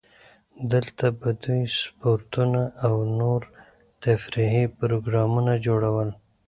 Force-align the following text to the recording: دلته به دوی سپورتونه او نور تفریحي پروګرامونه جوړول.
دلته 0.71 1.05
به 1.19 1.29
دوی 1.43 1.63
سپورتونه 1.79 2.63
او 2.85 2.95
نور 3.19 3.41
تفریحي 4.03 4.65
پروګرامونه 4.79 5.53
جوړول. 5.65 6.09